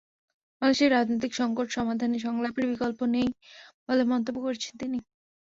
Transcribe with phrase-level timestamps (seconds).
[0.61, 3.27] বাংলাদেশের রাজনৈতিক সংকট সমাধানে সংলাপের বিকল্প নেই
[3.85, 4.99] বলে মন্তব্য করেছেন তিনি।